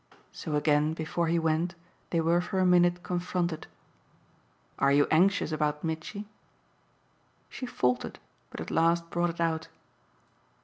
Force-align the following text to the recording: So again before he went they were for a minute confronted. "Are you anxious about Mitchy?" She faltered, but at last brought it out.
So 0.31 0.55
again 0.55 0.95
before 0.95 1.27
he 1.27 1.37
went 1.37 1.75
they 2.09 2.21
were 2.21 2.41
for 2.41 2.57
a 2.57 2.65
minute 2.65 3.03
confronted. 3.03 3.67
"Are 4.79 4.91
you 4.91 5.05
anxious 5.11 5.51
about 5.51 5.83
Mitchy?" 5.83 6.27
She 7.49 7.67
faltered, 7.67 8.17
but 8.49 8.59
at 8.59 8.71
last 8.71 9.11
brought 9.11 9.29
it 9.29 9.39
out. 9.39 9.67